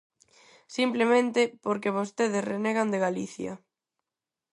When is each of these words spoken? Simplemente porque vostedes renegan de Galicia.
Simplemente 0.77 1.41
porque 1.65 1.95
vostedes 1.99 2.47
renegan 2.51 2.89
de 2.93 3.01
Galicia. 3.05 3.51